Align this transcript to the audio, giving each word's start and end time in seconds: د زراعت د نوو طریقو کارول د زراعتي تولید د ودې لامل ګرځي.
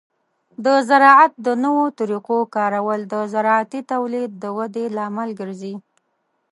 د 0.65 0.67
زراعت 0.89 1.33
د 1.45 1.47
نوو 1.63 1.85
طریقو 1.99 2.37
کارول 2.55 2.99
د 3.13 3.15
زراعتي 3.33 3.81
تولید 3.91 4.31
د 4.43 4.43
ودې 4.57 4.85
لامل 4.97 5.29
ګرځي. 5.39 5.75